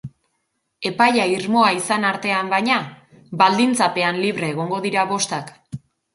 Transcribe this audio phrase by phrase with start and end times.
[0.89, 2.79] Epaia irmoa izan artean, baina,
[3.43, 5.55] baldintzapean libre egongo dira bostak.